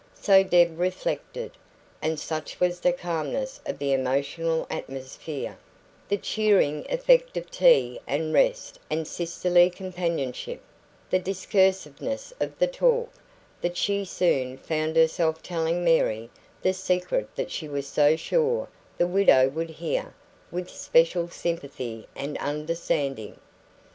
So 0.19 0.43
Deb 0.43 0.79
reflected; 0.79 1.51
and 2.01 2.19
such 2.19 2.59
was 2.59 2.79
the 2.79 2.91
calmness 2.91 3.61
of 3.67 3.77
the 3.77 3.93
emotional 3.93 4.65
atmosphere, 4.67 5.59
the 6.09 6.17
cheering 6.17 6.87
effect 6.89 7.37
of 7.37 7.51
tea 7.51 7.99
and 8.07 8.33
rest 8.33 8.79
and 8.89 9.07
sisterly 9.07 9.69
companionship, 9.69 10.59
the 11.11 11.19
discursiveness 11.19 12.33
of 12.39 12.57
the 12.57 12.65
talk, 12.65 13.13
that 13.61 13.77
she 13.77 14.03
soon 14.03 14.57
found 14.57 14.95
herself 14.95 15.43
telling 15.43 15.83
Mary 15.85 16.31
the 16.63 16.73
secret 16.73 17.35
that 17.35 17.51
she 17.51 17.69
was 17.69 17.85
so 17.85 18.15
sure 18.15 18.69
the 18.97 19.05
widow 19.05 19.49
would 19.49 19.69
hear 19.69 20.15
with 20.49 20.71
special 20.71 21.29
sympathy 21.29 22.07
and 22.15 22.39
understanding. 22.39 23.37